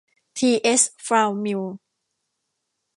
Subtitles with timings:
[0.37, 1.75] ที เอส ฟลาวมิลล์